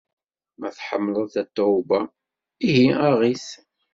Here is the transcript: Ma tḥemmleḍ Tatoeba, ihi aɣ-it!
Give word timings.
Ma 0.59 0.69
tḥemmleḍ 0.77 1.27
Tatoeba, 1.33 1.99
ihi 2.67 2.87
aɣ-it! 3.09 3.47